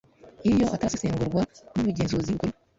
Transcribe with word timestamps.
Iyo 0.49 0.65
atarasesengurwa 0.75 1.41
n 1.73 1.77
,ubugenzuzi 1.79 2.31
Bukuru 2.35 2.53